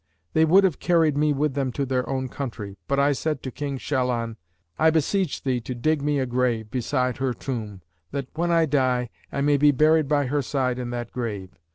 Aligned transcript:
They 0.33 0.45
would 0.45 0.63
have 0.63 0.79
carried 0.79 1.15
me 1.15 1.31
with 1.31 1.53
them 1.53 1.71
to 1.73 1.85
their 1.85 2.09
own 2.09 2.27
country; 2.27 2.75
but 2.87 2.99
I 2.99 3.11
said 3.11 3.43
to 3.43 3.51
King 3.51 3.77
Shahlan, 3.77 4.37
'I 4.79 4.89
beseech 4.89 5.43
thee 5.43 5.59
to 5.59 5.75
dig 5.75 6.01
me 6.01 6.17
a 6.17 6.25
grave 6.25 6.71
beside 6.71 7.17
her 7.17 7.35
tomb, 7.35 7.83
that, 8.09 8.25
when 8.33 8.49
I 8.49 8.65
die, 8.65 9.11
I 9.31 9.41
may 9.41 9.57
be 9.57 9.69
buried 9.69 10.07
by 10.07 10.25
her 10.25 10.41
side 10.41 10.79
in 10.79 10.89
that 10.89 11.11
grave.' 11.11 11.51